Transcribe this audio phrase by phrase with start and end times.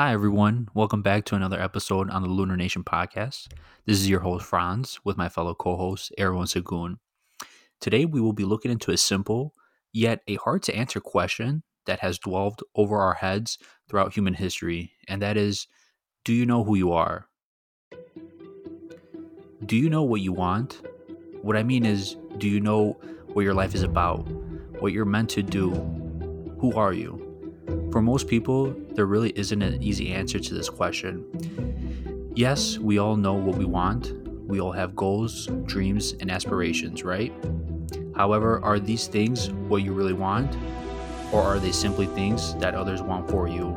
[0.00, 0.66] Hi, everyone.
[0.72, 3.48] Welcome back to another episode on the Lunar Nation podcast.
[3.84, 6.96] This is your host, Frans, with my fellow co host, Erwin Sagun.
[7.82, 9.52] Today, we will be looking into a simple,
[9.92, 13.58] yet a hard to answer question that has dwelled over our heads
[13.90, 15.66] throughout human history, and that is
[16.24, 17.26] Do you know who you are?
[19.66, 20.80] Do you know what you want?
[21.42, 22.92] What I mean is, do you know
[23.34, 24.26] what your life is about?
[24.80, 25.72] What you're meant to do?
[26.58, 27.19] Who are you?
[27.92, 31.24] For most people, there really isn't an easy answer to this question.
[32.34, 34.14] Yes, we all know what we want.
[34.46, 37.32] We all have goals, dreams, and aspirations, right?
[38.14, 40.56] However, are these things what you really want?
[41.32, 43.68] Or are they simply things that others want for you?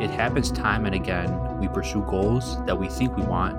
[0.00, 1.58] It happens time and again.
[1.58, 3.56] We pursue goals that we think we want,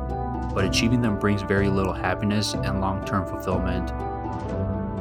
[0.54, 3.92] but achieving them brings very little happiness and long term fulfillment.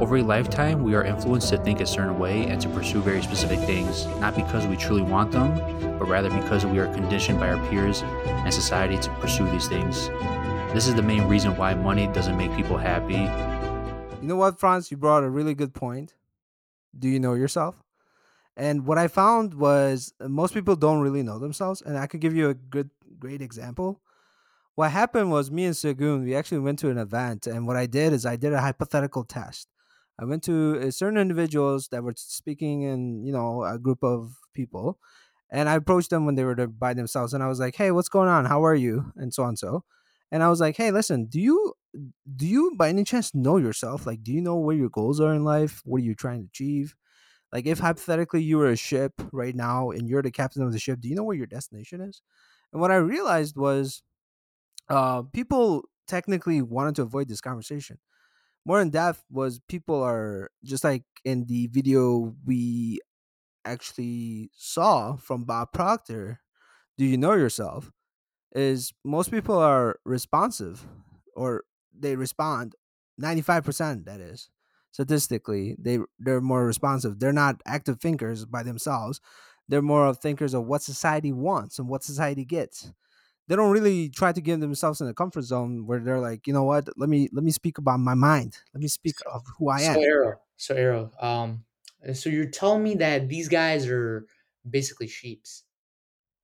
[0.05, 3.23] Over a lifetime, we are influenced to think a certain way and to pursue very
[3.23, 5.55] specific things, not because we truly want them,
[5.99, 10.09] but rather because we are conditioned by our peers and society to pursue these things.
[10.75, 13.15] This is the main reason why money doesn't make people happy.
[14.21, 14.91] You know what, Frans?
[14.91, 16.13] You brought a really good point.
[16.99, 17.83] Do you know yourself?
[18.59, 21.81] And what I found was uh, most people don't really know themselves.
[21.81, 24.03] And I could give you a good, great example.
[24.75, 27.47] What happened was me and Sagun, we actually went to an event.
[27.47, 29.69] And what I did is I did a hypothetical test.
[30.19, 34.37] I went to uh, certain individuals that were speaking in, you know, a group of
[34.55, 34.99] people,
[35.51, 38.09] and I approached them when they were by themselves, and I was like, "Hey, what's
[38.09, 38.45] going on?
[38.47, 39.85] How are you?" and so on so.
[40.33, 41.75] And I was like, "Hey, listen, do you
[42.37, 44.07] do you by any chance know yourself?
[44.07, 45.83] Like, do you know where your goals are in life?
[45.85, 46.97] What are you trying to achieve?
[47.53, 50.79] Like, if hypothetically you were a ship right now and you're the captain of the
[50.81, 52.23] ship, do you know where your destination is?"
[52.73, 54.03] And what I realized was,
[54.89, 57.99] uh, people technically wanted to avoid this conversation
[58.65, 63.01] more in depth was people are just like in the video we
[63.65, 66.41] actually saw from Bob Proctor.
[66.99, 67.91] Do you know yourself?
[68.53, 70.87] Is most people are responsive
[71.35, 71.65] or
[71.97, 72.75] they respond
[73.21, 74.49] 95% that is
[74.93, 79.21] statistically they they're more responsive they're not active thinkers by themselves
[79.69, 82.93] they're more of thinkers of what society wants and what society gets
[83.49, 86.53] they don't really try to get themselves in a comfort zone where they're like, you
[86.53, 88.59] know what, let me let me speak about my mind.
[88.73, 89.95] Let me speak of who I am.
[89.95, 91.65] So Arrow, so Arrow, um,
[92.13, 94.27] so you're telling me that these guys are
[94.69, 95.65] basically sheeps.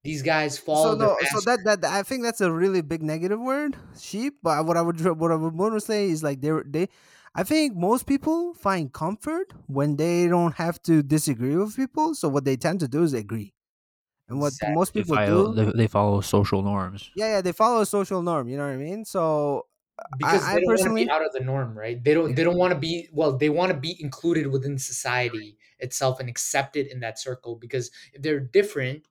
[0.03, 0.93] These guys follow.
[0.93, 4.39] So no, so that, that I think that's a really big negative word, sheep.
[4.43, 6.89] But what I would what I would want to say is like they they,
[7.34, 12.15] I think most people find comfort when they don't have to disagree with people.
[12.15, 13.53] So what they tend to do is agree.
[14.30, 14.74] And what exactly.
[14.76, 17.10] most people they follow, do, they, follow social norms.
[17.16, 18.48] Yeah, yeah, they follow a social norm.
[18.48, 19.04] You know what I mean?
[19.04, 19.66] So
[20.18, 22.02] because I, they don't personally, want to be out of the norm, right?
[22.02, 22.34] They don't.
[22.34, 23.08] They don't want to be.
[23.12, 27.56] Well, they want to be included within society itself and accepted in that circle.
[27.56, 29.02] Because if they're different,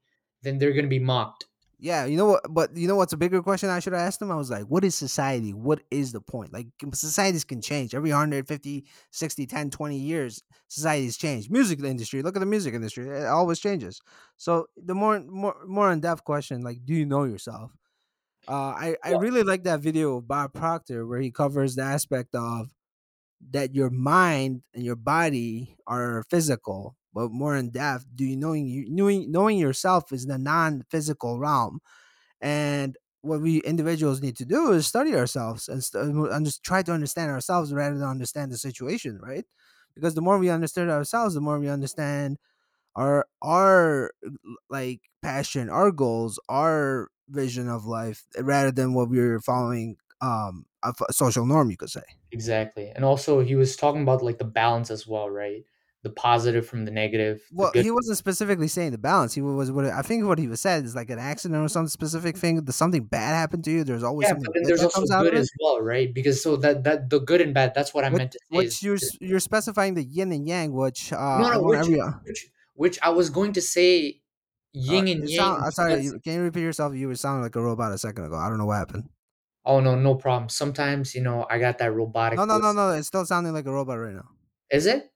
[0.41, 1.46] then they're going to be mocked.
[1.82, 2.44] Yeah, you know what?
[2.54, 4.32] But you know what's a bigger question I should have asked them?
[4.32, 5.54] I was like, what is society?
[5.54, 6.52] What is the point?
[6.52, 10.44] Like, societies can change every 150, 60, 10, 20 years.
[10.68, 11.50] Societies change.
[11.50, 13.08] Music industry, look at the music industry.
[13.08, 14.02] It always changes.
[14.36, 17.72] So, the more more more in depth question, like, do you know yourself?
[18.48, 22.36] Uh, I, I really like that video of Bob Proctor where he covers the aspect
[22.36, 22.72] of
[23.52, 28.68] that your mind and your body are physical but more in depth, do you knowing
[28.68, 31.81] you knowing knowing yourself is the non-physical realm,
[32.42, 36.81] and what we individuals need to do is study ourselves and, st- and just try
[36.84, 39.46] to understand ourselves rather than understand the situation, right?
[39.96, 42.38] Because the more we understand ourselves, the more we understand
[42.96, 44.12] our our
[44.69, 50.94] like passion, our goals, our vision of life, rather than what we're following um a
[51.12, 52.03] social norm, you could say.
[52.31, 55.66] Exactly, and also he was talking about like the balance as well, right?
[56.04, 57.42] The positive from the negative.
[57.50, 59.34] The well, he wasn't specifically saying the balance.
[59.34, 61.88] He was what I think what he was said is like an accident or some
[61.88, 62.66] specific thing.
[62.72, 63.84] Something bad happened to you?
[63.84, 64.51] There's always yeah, something.
[64.54, 66.13] But there's also good as well, right?
[66.13, 67.74] Because so that that the good and bad.
[67.75, 68.57] That's what I what, meant to say.
[68.57, 71.88] Which you're you're specifying the yin and yang, which uh, no, no, which,
[72.24, 74.22] which, which I was going to say
[74.72, 75.38] yin uh, and yang.
[75.38, 76.96] Sound, sorry, can you repeat yourself?
[76.96, 78.38] You were sounding like a robot a second ago.
[78.38, 79.10] I don't know what happened.
[79.66, 80.48] Oh no, no problem.
[80.48, 82.40] Sometimes you know I got that robotic.
[82.40, 82.92] No, no, no, no.
[82.92, 84.30] It's still sounding like a robot right now.
[84.72, 85.12] Is it?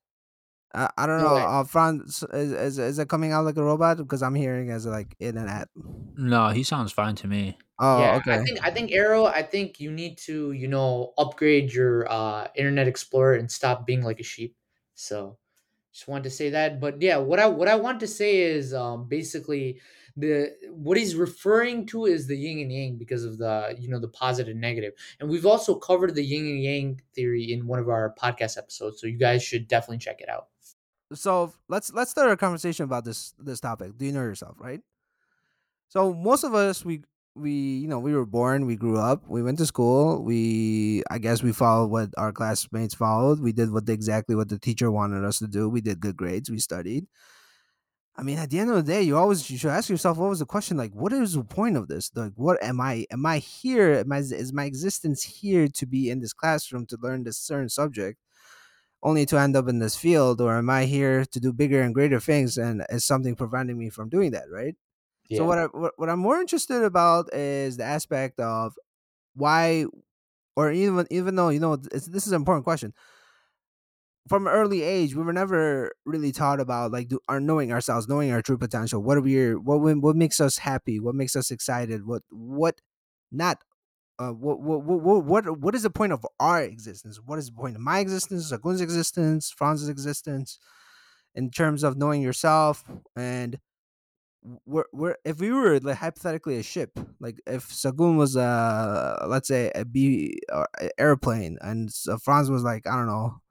[0.74, 1.36] I, I don't know.
[1.36, 3.98] Uh, Frans, is, is is it coming out like a robot?
[3.98, 5.70] Because I'm hearing as like in and out.
[6.16, 7.58] No, he sounds fine to me.
[7.80, 8.34] Oh, yeah, okay.
[8.34, 9.26] I think I think Arrow.
[9.26, 14.04] I think you need to you know upgrade your uh, Internet Explorer and stop being
[14.04, 14.56] like a sheep.
[14.96, 15.38] So,
[15.92, 16.80] just wanted to say that.
[16.80, 19.80] But yeah, what I what I want to say is um, basically
[20.16, 24.00] the what he's referring to is the yin and yang because of the you know
[24.00, 24.94] the positive and negative.
[24.94, 28.58] negative and we've also covered the yin and yang theory in one of our podcast
[28.58, 30.50] episodes so you guys should definitely check it out
[31.14, 33.98] so let's let's start a conversation about this this topic.
[33.98, 34.82] Do you know yourself, right?
[35.88, 37.04] So most of us we
[37.36, 41.18] we you know we were born, we grew up, we went to school, we I
[41.20, 43.40] guess we followed what our classmates followed.
[43.40, 45.70] We did what exactly what the teacher wanted us to do.
[45.70, 47.08] We did good grades, we studied.
[48.16, 50.30] I mean, at the end of the day, you always you should ask yourself, what
[50.30, 50.78] was the question?
[50.78, 52.12] Like, what is the point of this?
[52.16, 53.06] Like, what am I?
[53.10, 53.94] Am I here?
[53.94, 57.70] Am I, is my existence here to be in this classroom to learn this certain
[57.70, 58.20] subject,
[59.04, 61.94] only to end up in this field, or am I here to do bigger and
[61.94, 62.58] greater things?
[62.58, 64.46] And is something preventing me from doing that?
[64.52, 64.76] Right.
[65.30, 65.40] Yeah.
[65.40, 68.74] So what I what, what I'm more interested about is the aspect of
[69.36, 69.86] why,
[70.56, 72.94] or even even though you know it's, this is an important question
[74.28, 78.08] from an early age, we were never really taught about like do, our knowing ourselves,
[78.08, 79.04] knowing our true potential.
[79.04, 79.54] What are we?
[79.56, 81.00] What what makes us happy?
[81.00, 82.06] What makes us excited?
[82.06, 82.80] What what
[83.32, 83.60] not?
[84.20, 87.20] Uh, what, what what what what is the point of our existence?
[87.26, 90.60] What is the point of my existence, Sagun's existence, Frans's existence,
[91.34, 92.84] in terms of knowing yourself
[93.16, 93.60] and
[94.66, 99.48] we're, we're if we were like hypothetically a ship, like if Sagun was a let's
[99.48, 101.90] say a B or a airplane, and
[102.24, 103.42] Frans was like I don't know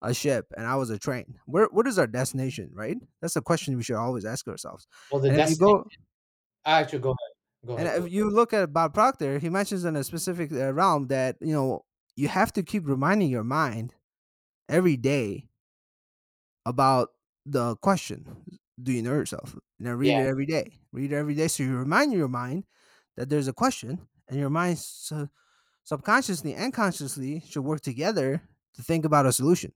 [0.00, 1.34] a ship and I was a train.
[1.46, 2.96] Where what is our destination, right?
[3.20, 4.86] That's a question we should always ask ourselves.
[5.10, 5.66] Well, the and destination.
[5.66, 5.84] go,
[6.64, 7.37] Actually, go ahead.
[7.68, 8.02] Go and ahead.
[8.06, 11.52] if you look at Bob Proctor, he mentions in a specific uh, realm that you
[11.54, 11.84] know
[12.16, 13.94] you have to keep reminding your mind
[14.68, 15.48] every day
[16.66, 17.10] about
[17.46, 18.26] the question:
[18.82, 19.56] Do you know yourself?
[19.78, 20.24] You know, read Yeah.
[20.24, 20.78] it every day.
[20.92, 22.64] Read it every day, so you remind your mind
[23.16, 25.28] that there's a question, and your mind su-
[25.84, 28.42] subconsciously and consciously should work together
[28.74, 29.72] to think about a solution.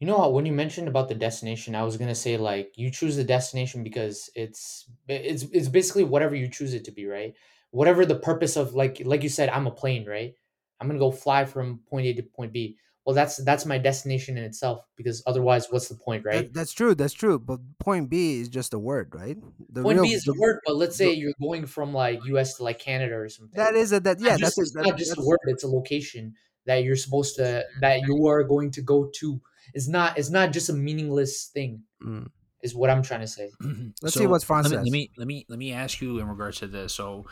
[0.00, 0.32] You know what?
[0.34, 3.82] When you mentioned about the destination, I was gonna say like you choose the destination
[3.84, 7.34] because it's it's it's basically whatever you choose it to be, right?
[7.70, 10.34] Whatever the purpose of like like you said, I'm a plane, right?
[10.80, 12.76] I'm gonna go fly from point A to point B.
[13.06, 16.46] Well, that's that's my destination in itself because otherwise, what's the point, right?
[16.46, 16.94] That, that's true.
[16.94, 17.38] That's true.
[17.38, 19.36] But point B is just a word, right?
[19.70, 21.92] The Point real B is the the- word, but let's say the- you're going from
[21.94, 22.56] like U.S.
[22.56, 23.56] to like Canada or something.
[23.56, 24.36] that is a that Not yeah.
[24.38, 26.34] just, That's it's a, that, not just a that's- word; it's a location
[26.66, 29.40] that you're supposed to that you are going to go to.
[29.72, 30.18] It's not.
[30.18, 31.82] It's not just a meaningless thing.
[32.02, 32.30] Mm.
[32.62, 33.50] Is what I'm trying to say.
[34.02, 34.84] Let's see what Frans let me, says.
[34.84, 36.94] let me let me let me ask you in regards to this.
[36.94, 37.26] So,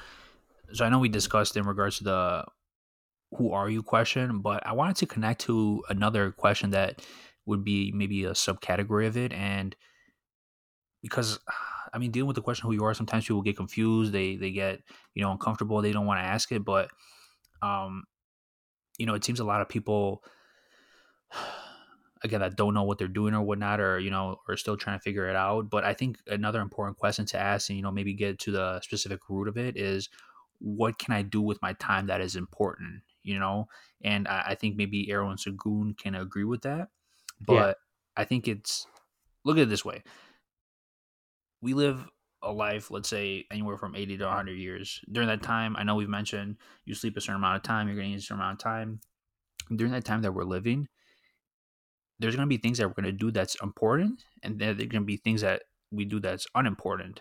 [0.72, 2.44] so I know we discussed in regards to the
[3.36, 7.02] "Who are you?" question, but I wanted to connect to another question that
[7.46, 9.74] would be maybe a subcategory of it, and
[11.02, 11.38] because
[11.92, 14.12] I mean, dealing with the question "Who you are," sometimes people get confused.
[14.12, 14.80] They they get
[15.14, 15.80] you know uncomfortable.
[15.82, 16.90] They don't want to ask it, but
[17.62, 18.04] um,
[18.98, 20.22] you know, it seems a lot of people
[22.24, 24.98] again that don't know what they're doing or whatnot or you know are still trying
[24.98, 27.90] to figure it out but i think another important question to ask and you know
[27.90, 30.08] maybe get to the specific root of it is
[30.58, 33.68] what can i do with my time that is important you know?
[34.02, 36.88] And i, I think maybe arrow and sagun can agree with that
[37.40, 37.72] but Yeah.
[38.16, 38.86] i think it's
[39.44, 40.02] look at it this way.
[41.60, 42.08] We live
[42.42, 45.00] a life let's say anywhere from 80 to 100 years.
[45.10, 47.96] During that time i know we've mentioned you sleep a certain amount of time you're
[47.96, 49.00] getting a certain amount of time.
[49.74, 50.88] During that time that we're living
[52.22, 54.88] there's going to be things that we're going to do that's important and then there's
[54.88, 57.20] going to be things that we do that's unimportant.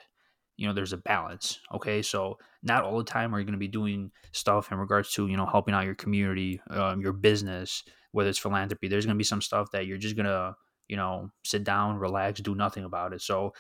[0.57, 2.01] You know there's a balance okay?
[2.03, 5.27] So not all the time are you going to be doing stuff in regards to
[5.27, 8.87] you know helping out your community um, your business whether it's philanthropy.
[8.87, 10.55] There's going to be some stuff that you're just going to
[10.87, 13.21] you know sit down relax do nothing about it.
[13.21, 13.53] So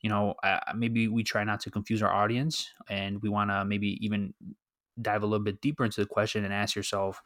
[0.00, 0.34] you know
[0.74, 4.34] maybe we try not to confuse our audience and we want to maybe even
[5.00, 7.22] dive a little bit deeper into the question and ask yourself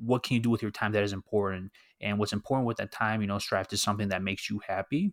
[0.00, 1.72] what can you do with your time that is important?
[2.00, 5.12] And what's important with that time you know strive to something that makes you happy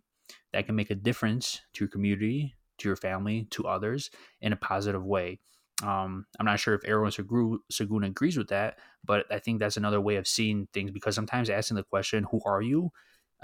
[0.52, 4.56] that can make a difference to your community to your family to others in a
[4.56, 5.40] positive way.
[5.82, 10.00] Um, i'm not sure if everyone sagun agrees with that but i think that's another
[10.00, 12.90] way of seeing things because sometimes asking the question who are you?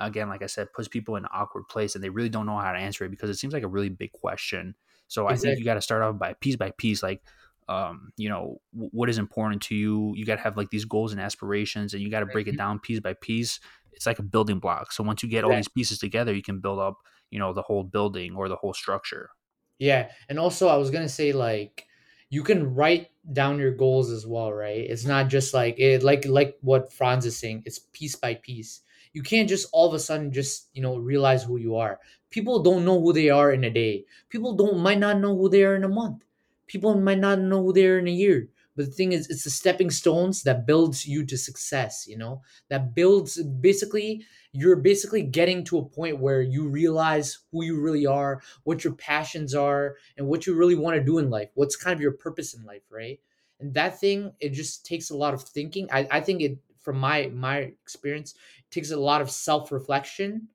[0.00, 2.58] again like i said puts people in an awkward place and they really don't know
[2.58, 4.74] how to answer it because it seems like a really big question.
[5.06, 7.22] So i think you got to start off by piece by piece like
[7.68, 10.12] um, you know, w- what is important to you.
[10.16, 12.56] You got to have like these goals and aspirations, and you got to break it
[12.56, 13.60] down piece by piece.
[13.92, 14.92] It's like a building block.
[14.92, 16.98] So once you get all these pieces together, you can build up,
[17.30, 19.30] you know, the whole building or the whole structure.
[19.78, 21.86] Yeah, and also I was gonna say like
[22.30, 24.78] you can write down your goals as well, right?
[24.78, 27.62] It's not just like it like like what Frans is saying.
[27.66, 28.80] It's piece by piece.
[29.12, 32.00] You can't just all of a sudden just you know realize who you are.
[32.30, 34.04] People don't know who they are in a day.
[34.28, 36.24] People don't might not know who they are in a month.
[36.66, 38.48] People might not know who they are in a year.
[38.76, 42.06] But the thing is, it's the stepping stones that builds you to success.
[42.08, 47.64] You know that builds basically you're basically getting to a point where you realize who
[47.64, 51.28] you really are what your passions are and what you really want to do in
[51.30, 53.20] life what's kind of your purpose in life right
[53.60, 56.98] and that thing it just takes a lot of thinking i, I think it from
[56.98, 58.34] my my experience
[58.70, 60.48] takes a lot of self-reflection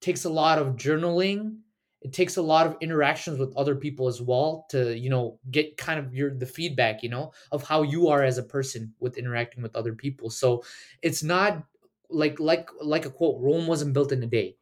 [0.00, 1.58] takes a lot of journaling
[2.02, 5.76] it takes a lot of interactions with other people as well to you know get
[5.76, 9.18] kind of your the feedback you know of how you are as a person with
[9.18, 10.30] interacting with other people.
[10.30, 10.64] So
[11.02, 11.64] it's not
[12.10, 14.56] like like like a quote rome wasn't built in a day.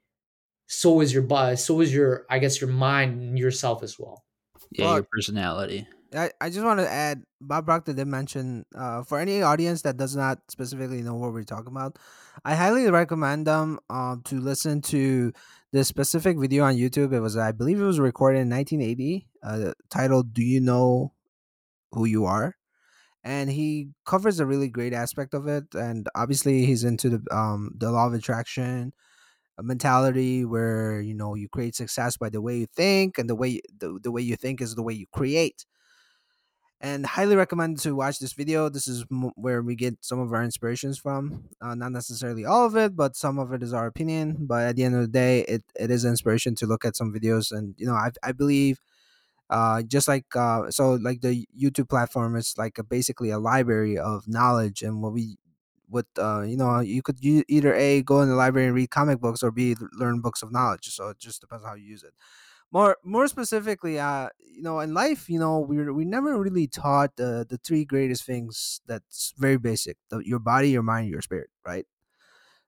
[0.66, 4.24] So is your body so is your i guess your mind and yourself as well.
[4.72, 5.86] Yeah, Well, your personality.
[6.14, 9.96] I, I just want to add Bob Proctor did mention uh, for any audience that
[9.96, 11.98] does not specifically know what we're talking about,
[12.44, 15.32] I highly recommend them um, to listen to
[15.72, 17.12] this specific video on YouTube.
[17.12, 21.12] It was I believe it was recorded in 1980, uh, titled "Do You Know
[21.92, 22.56] Who You Are?"
[23.22, 25.64] and he covers a really great aspect of it.
[25.74, 28.92] And obviously, he's into the um, the law of attraction
[29.62, 33.60] mentality where you know you create success by the way you think, and the way
[33.78, 35.66] the, the way you think is the way you create
[36.80, 38.68] and highly recommend to watch this video.
[38.70, 41.44] This is m- where we get some of our inspirations from.
[41.60, 44.36] Uh, not necessarily all of it, but some of it is our opinion.
[44.40, 47.12] But at the end of the day, it, it is inspiration to look at some
[47.12, 47.52] videos.
[47.52, 48.80] And, you know, I, I believe
[49.50, 53.98] uh, just like, uh, so like the YouTube platform is like a, basically a library
[53.98, 54.82] of knowledge.
[54.82, 55.36] And what we,
[55.88, 59.20] what, uh, you know, you could either A, go in the library and read comic
[59.20, 60.86] books or B, learn books of knowledge.
[60.94, 62.14] So it just depends how you use it
[62.72, 67.16] more more specifically uh you know in life you know we we never really taught
[67.16, 71.50] the the three greatest things that's very basic the, your body your mind your spirit
[71.66, 71.86] right?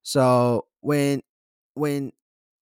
[0.02, 1.22] So when
[1.74, 2.12] when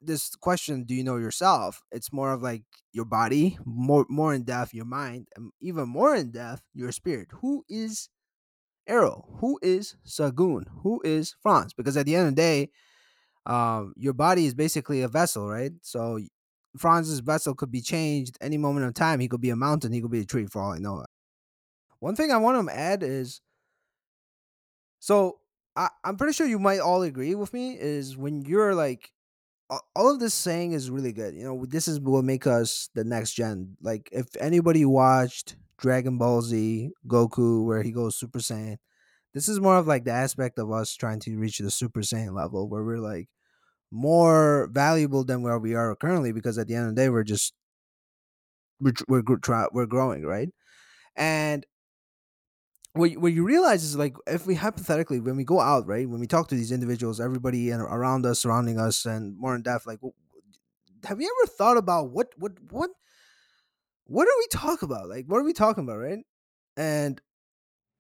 [0.01, 1.83] this question do you know yourself?
[1.93, 6.15] it's more of like your body more more in depth your mind and even more
[6.15, 7.29] in depth your spirit.
[7.41, 8.09] Who is
[8.87, 11.75] arrow who is sagun who is frans?
[11.75, 12.71] Because at the end of the day
[13.47, 15.73] um your body is basically a vessel right?
[15.83, 16.19] So
[16.77, 19.21] Frans's vessel could be changed any moment of time.
[19.21, 19.93] He could be a mountain.
[19.93, 21.05] He could be a tree for all I know.
[21.99, 23.41] One thing I want to add is
[25.01, 25.39] so
[25.77, 29.13] I, I'm pretty sure you might all agree with me is when you're like
[29.95, 31.35] all of this saying is really good.
[31.35, 33.77] You know, this is what make us the next gen.
[33.81, 38.79] Like if anybody watched Dragon Ball Z Goku where he goes Super Saiyan,
[39.33, 42.35] this is more of like the aspect of us trying to reach the Super Saiyan
[42.35, 43.29] level where we're like
[43.91, 47.25] more valuable than where we are currently because at the end of the day we're
[47.25, 47.55] just
[48.81, 49.23] we're we're,
[49.73, 50.49] we're growing right?
[51.17, 51.67] And
[52.93, 56.21] what, what you realize is like if we hypothetically when we go out right when
[56.21, 59.87] we talk to these individuals everybody and around us surrounding us and more in depth
[59.87, 60.01] like
[61.05, 62.91] have you ever thought about what what what
[64.11, 65.09] what are we talking about?
[65.09, 66.19] Like what are we talking about right?
[66.77, 67.21] And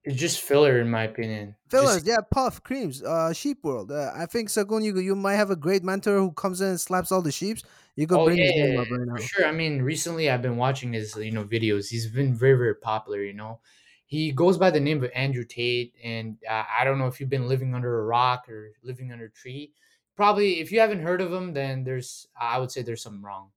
[0.04, 1.54] it's just filler in my opinion.
[1.68, 3.92] Fillers just, yeah puff creams uh sheep world.
[3.92, 6.80] Uh, i think Sagun, you you might have a great mentor who comes in and
[6.80, 7.62] slaps all the sheeps.
[7.96, 9.16] You could oh bring yeah, name up right now.
[9.16, 9.46] sure.
[9.46, 11.88] I mean recently i've been watching his you know videos.
[11.88, 13.60] He's been very very popular you know.
[14.06, 17.30] He goes by the name of andrew tate and uh, i don't know if you've
[17.30, 19.72] been living under a rock or living under a tree.
[20.16, 23.50] Probably if you haven't heard of him then there's i would say there's something wrong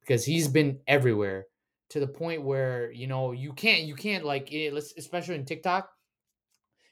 [0.00, 1.46] because he's been everywhere
[1.90, 5.90] to the point where you know you can't you can't like it, especially in TikTok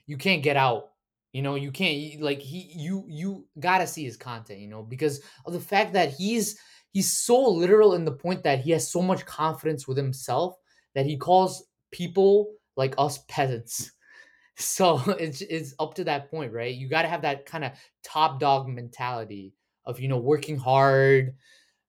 [0.07, 0.91] you can't get out
[1.33, 5.21] you know you can't like he you you gotta see his content you know because
[5.45, 6.59] of the fact that he's
[6.93, 10.57] he's so literal in the point that he has so much confidence with himself
[10.95, 13.93] that he calls people like us peasants.
[14.59, 16.75] So it's it's up to that point right?
[16.75, 17.73] You got to have that kind of
[18.03, 19.53] top dog mentality
[19.85, 21.35] of you know working hard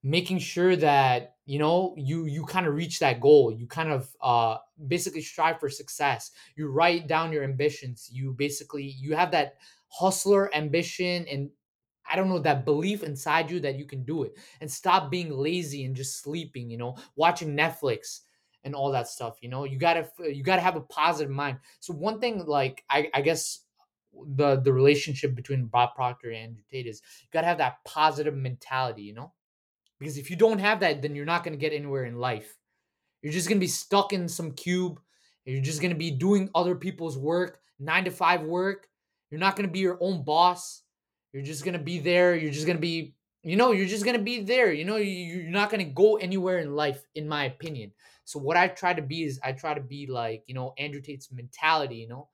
[0.03, 3.51] making sure that you know you you kind of reach that goal.
[3.51, 6.31] You kind of uh basically strive for success.
[6.55, 8.09] You write down your ambitions.
[8.11, 9.55] You basically you have that
[9.89, 11.49] hustler ambition and
[12.09, 14.37] i don't know that belief inside you that you can do it.
[14.61, 18.21] And stop being lazy and just sleeping you know watching netflix
[18.63, 19.63] and all that stuff you know?
[19.63, 21.59] You gotta you gotta have a positive mind.
[21.79, 23.63] So one thing like i i guess
[24.35, 28.35] the the relationship between bob proctor and andrew tate is you gotta have that positive
[28.35, 29.31] mentality you know
[29.99, 32.57] because if you don't have that, then you're not going to get anywhere in life.
[33.21, 34.99] You're just going to be stuck in some cube.
[35.45, 38.87] You're just going to be doing other people's work, nine to five work.
[39.31, 40.83] You're not going to be your own boss.
[41.33, 42.35] You're just going to be there.
[42.35, 44.71] You're just going to be, you know, you're just going to be there.
[44.71, 47.91] You know, you- you're not going to go anywhere in life, in my opinion.
[48.25, 51.01] So, what I try to be is I try to be like, you know, Andrew
[51.01, 52.29] Tate's mentality, you know,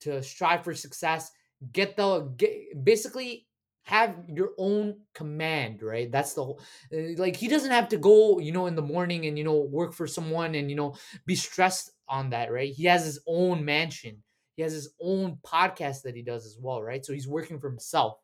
[0.00, 1.30] to strive for success,
[1.72, 3.45] get the, get, basically
[3.86, 6.10] have your own command, right?
[6.10, 6.60] That's the whole,
[6.92, 9.60] uh, like, he doesn't have to go, you know, in the morning and, you know,
[9.60, 12.72] work for someone and, you know, be stressed on that, right?
[12.72, 14.22] He has his own mansion.
[14.56, 17.04] He has his own podcast that he does as well, right?
[17.06, 18.18] So he's working for himself.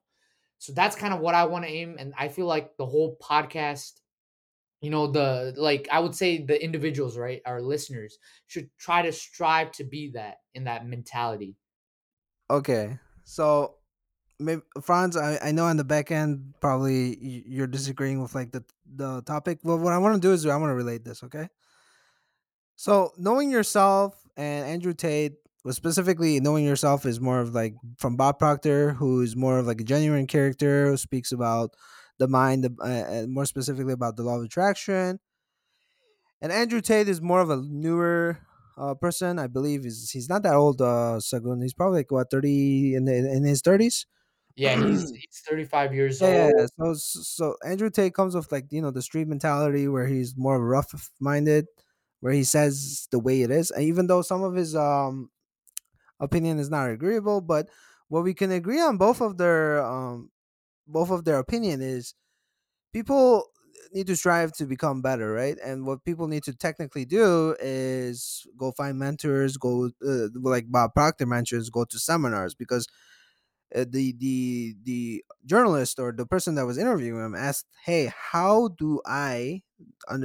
[0.58, 1.96] So that's kind of what I want to aim.
[1.98, 3.92] And I feel like the whole podcast,
[4.80, 7.42] you know, the like I would say the individuals, right?
[7.46, 11.56] Our listeners should try to strive to be that in that mentality.
[12.50, 13.76] okay so
[14.42, 18.64] maybe Frans, I, I know on the back end probably you're disagreeing with like the
[18.94, 19.60] the topic.
[19.62, 21.22] Well, what I want to do is I want to relate this.
[21.22, 21.48] Okay.
[22.76, 25.34] So knowing yourself and Andrew Tate
[25.64, 29.80] was specifically knowing yourself is more of like from Bob Proctor, who's more of like
[29.80, 31.74] a genuine character who speaks about
[32.18, 35.20] the mind, uh, more specifically about the law of attraction.
[36.40, 38.38] And Andrew Tate is more of a newer
[38.76, 39.86] uh, person, I believe.
[39.86, 41.62] Is he's not that old, uh, Sagun.
[41.62, 44.06] He's probably like what thirty in the, in his thirties.
[44.56, 46.70] Yeah, he's he's 35 years Yeah, old.
[46.78, 50.64] so so Andrew Tate comes with like you know the street mentality where he's more
[50.64, 51.66] rough minded,
[52.20, 55.30] where he says the way it is, and even though some of his um
[56.20, 57.68] opinion is not agreeable, but
[58.08, 60.30] what we can agree on both of their um
[60.86, 62.14] both of their opinion is
[62.92, 63.46] people
[63.92, 65.58] need to strive to become better, right?
[65.62, 70.94] And what people need to technically do is go find mentors, go uh, like Bob
[70.94, 72.86] Proctor mentors, go to seminars because
[73.74, 78.68] uh, the the the journalist or the person that was interviewing him asked, "Hey, how
[78.78, 79.62] do I,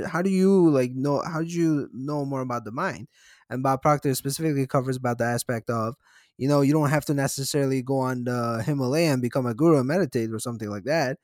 [0.08, 1.22] how do you like know?
[1.26, 3.08] How do you know more about the mind?"
[3.50, 5.96] And Bob Proctor specifically covers about the aspect of,
[6.38, 9.78] you know, you don't have to necessarily go on the Himalaya and become a guru
[9.80, 11.18] and meditate or something like that.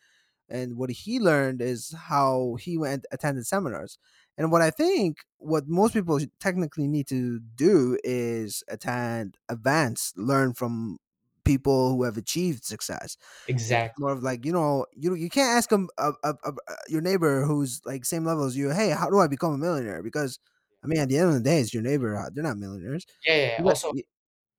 [0.50, 3.98] And what he learned is how he went attended seminars.
[4.38, 10.53] And what I think what most people technically need to do is attend events, learn
[10.53, 11.00] from
[11.46, 13.18] people who have achieved success.
[13.48, 14.04] Exactly.
[14.04, 16.52] more of like you know you you can't ask them uh, uh, uh,
[16.88, 18.70] your neighbor who's like same level as you.
[18.72, 20.04] Hey, how do I become a millionaire?
[20.04, 20.40] Because
[20.84, 22.18] I mean, at the end of the day, it's your neighbor.
[22.18, 23.06] uh, They're not millionaires.
[23.26, 23.48] Yeah, yeah.
[23.58, 23.62] yeah.
[23.66, 24.04] Also, y-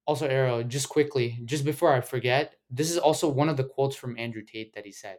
[0.06, 3.96] Also, Arrow, just quickly, just before I forget, this is also one of the quotes
[3.96, 5.18] from Andrew Tate that he said.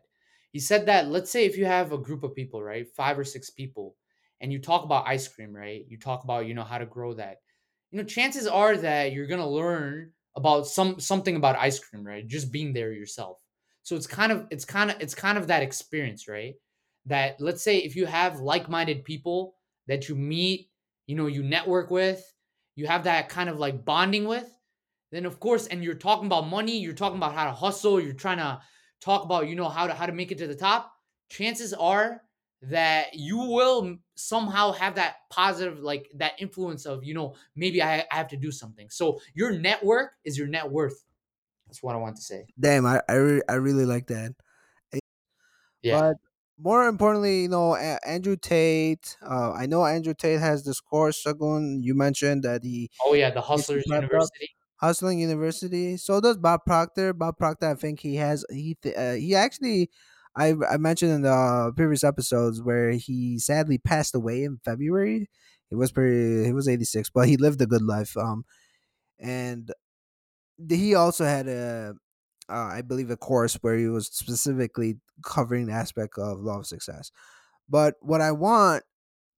[0.52, 3.24] He said that let's say if you have a group of people, right, five or
[3.26, 3.98] six people,
[4.42, 7.14] and you talk about ice cream, right, you talk about you know how to grow
[7.16, 7.42] that,
[7.92, 12.28] you know, chances are that you're gonna learn about some something about ice cream, right,
[12.28, 13.40] just being there yourself.
[13.84, 16.56] So it's kind of it's kind of it's kind of that experience, right?
[17.06, 19.56] That let's say if you have like-minded people
[19.88, 20.70] that you meet,
[21.08, 22.24] you know, you network with,
[22.76, 24.50] you have that kind of like bonding with
[25.12, 28.14] then of course and you're talking about money you're talking about how to hustle you're
[28.14, 28.60] trying to
[29.02, 30.92] talk about you know how to how to make it to the top
[31.30, 32.22] chances are
[32.70, 38.06] that you will somehow have that positive like that influence of you know maybe I,
[38.12, 41.04] I have to do something so your network is your net worth
[41.68, 44.34] that's what i want to say damn, I I, re- I really like that.
[45.82, 46.16] yeah But
[46.58, 49.18] more importantly, you know, Andrew Tate.
[49.22, 51.84] Uh, I know Andrew Tate has this course, Sagun.
[51.84, 55.98] You mentioned that he oh yeah the hustlers university Hustling University.
[55.98, 57.14] So does Bob Proctor.
[57.14, 59.90] Bob Proctor, I think he has he th- uh, he actually
[60.36, 65.30] I I mentioned in the previous episodes where he sadly passed away in February.
[65.70, 68.16] He was pretty he was 86, but he lived a good life.
[68.18, 68.46] Um
[69.20, 69.72] and
[70.70, 71.96] he also had a
[72.50, 76.68] uh, I believe a course where he was specifically covering the aspect of law of
[76.68, 77.12] success.
[77.70, 78.84] But what I want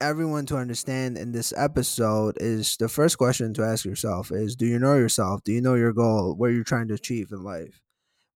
[0.02, 4.66] everyone to understand in this episode is the first question to ask yourself is do
[4.66, 7.82] you know yourself do you know your goal what you're trying to achieve in life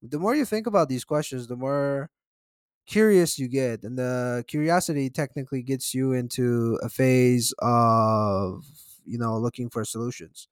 [0.02, 2.10] the more you think about these questions the more
[2.88, 8.66] curious you get and the curiosity technically gets you into a phase of
[9.06, 10.48] you know looking for solutions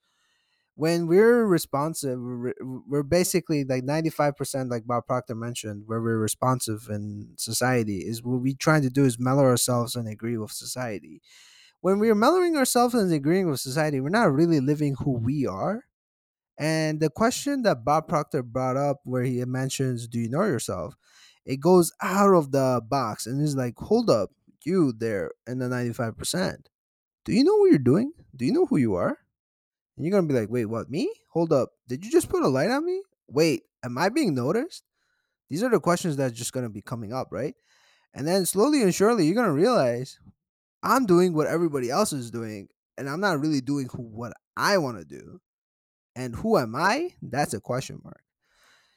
[0.75, 7.29] when we're responsive we're, basically like 95% like bob proctor mentioned where we're responsive in
[7.37, 11.21] society is what we're trying to do is mellow ourselves and agree with society
[11.81, 15.85] when we're mellowing ourselves and agreeing with society, we're not really living who we are.
[16.57, 20.95] And the question that Bob Proctor brought up, where he mentions, Do you know yourself?
[21.45, 24.31] It goes out of the box and is like, Hold up,
[24.65, 26.65] you there in the 95%.
[27.25, 28.11] Do you know what you're doing?
[28.35, 29.17] Do you know who you are?
[29.97, 31.11] And you're going to be like, Wait, what, me?
[31.29, 31.69] Hold up.
[31.87, 33.01] Did you just put a light on me?
[33.27, 34.83] Wait, am I being noticed?
[35.49, 37.55] These are the questions that's just going to be coming up, right?
[38.13, 40.19] And then slowly and surely, you're going to realize
[40.83, 44.77] I'm doing what everybody else is doing, and I'm not really doing who, what I
[44.77, 45.41] want to do.
[46.15, 47.15] And who am I?
[47.21, 48.21] That's a question mark.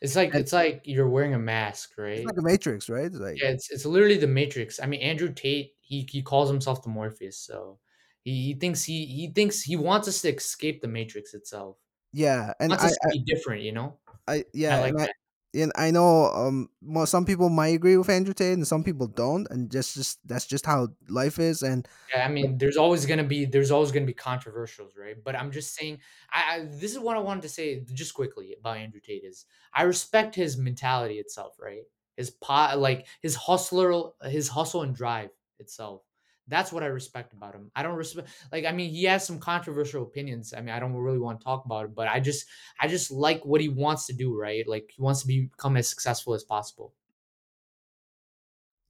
[0.03, 2.19] It's like it's like you're wearing a mask right?
[2.19, 3.07] it's like a matrix, right?
[3.07, 6.51] It's like yeah it's it's literally the matrix i mean andrew tate he he calls
[6.51, 7.79] himself the morpheus so
[8.25, 11.77] he, he thinks he he thinks he wants us to escape the matrix itself
[12.13, 13.99] yeah, and wants I, us to be different, you know?
[14.29, 15.09] I, I I yeah, like and I.
[15.55, 19.07] and I know um, well, some people might agree with Andrew Tate, and some people
[19.07, 21.63] don't, and just just that's just how life is.
[21.63, 25.17] And Yeah, I mean, there's always gonna be there's always gonna be controversials, right?
[25.23, 25.99] But I'm just saying,
[26.31, 29.47] I, I this is what I wanted to say just quickly about Andrew Tate is
[29.73, 31.83] I respect his mentality itself, right?
[32.17, 36.03] His pot, like his hustler, his hustle and drive itself.
[36.49, 37.71] That's what I respect about him.
[37.75, 40.53] I don't respect like I mean he has some controversial opinions.
[40.53, 42.47] I mean I don't really want to talk about it, but I just
[42.81, 44.67] I just like what he wants to do, right?
[44.67, 46.95] Like he wants to become as successful as possible.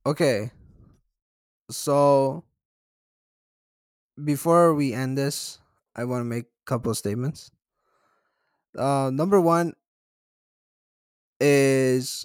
[0.07, 0.51] Okay.
[1.71, 2.45] So
[4.23, 5.61] before we end this,
[5.95, 7.51] I want to make a couple of statements.
[8.77, 9.75] Uh, number one
[11.41, 12.25] is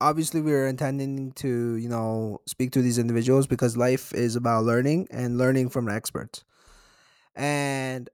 [0.00, 4.64] obviously we are intending to you know speak to these individuals because life is about
[4.64, 6.44] learning and learning from experts.
[7.34, 8.08] And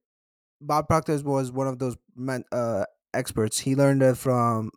[0.60, 3.58] bob proctor was one of those men, uh, experts.
[3.60, 4.70] He learned it from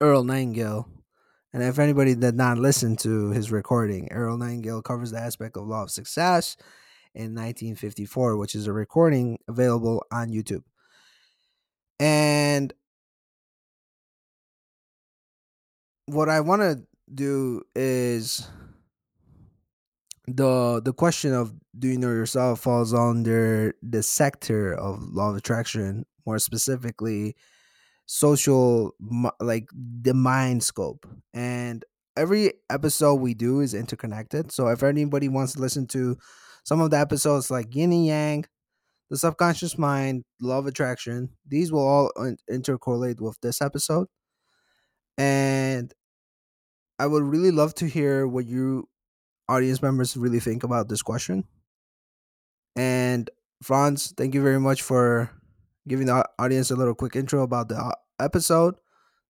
[0.00, 0.88] earl nightingale.
[1.52, 5.66] And if anybody did not listen to his recording earl nightingale covers the aspect of
[5.66, 6.56] law of success
[7.14, 10.64] in 1954 which is a recording available on youtube.
[11.98, 12.74] And
[16.06, 18.48] what I want to do is
[20.26, 25.36] the the question of do you know yourself falls under the sector of law of
[25.36, 27.36] attraction, more specifically
[28.06, 28.94] social
[29.40, 31.06] like the mind scope.
[31.34, 31.84] And
[32.16, 34.52] every episode we do is interconnected.
[34.52, 36.16] So if anybody wants to listen to
[36.64, 38.44] some of the episodes like yin and yang
[39.10, 42.10] the subconscious mind law of attraction these will all
[42.50, 44.08] intercorrelate with this episode
[45.18, 45.92] and
[46.98, 48.88] I would really love to hear what you
[49.48, 51.44] audience members really think about this question.
[52.74, 53.30] And
[53.62, 55.30] Frans, thank you very much for
[55.88, 58.74] giving the audience a little quick intro about the uh, episode.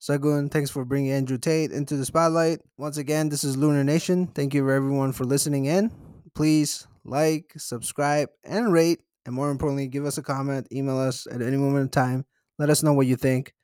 [0.00, 2.60] Sagun, thanks for bringing Andrew Tate into the spotlight.
[2.76, 4.26] Once again, this is Lunar Nation.
[4.26, 5.90] Thank you for everyone for listening in.
[6.34, 9.00] Please like, subscribe, and rate.
[9.24, 12.24] And more importantly, give us a comment, email us at any moment in time.
[12.58, 13.54] Let us know what you think.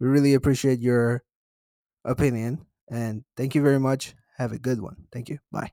[0.00, 1.22] We really appreciate your
[2.06, 2.66] opinion.
[2.88, 4.14] And thank you very much.
[4.38, 5.06] Have a good one.
[5.12, 5.38] Thank you.
[5.50, 5.72] Bye.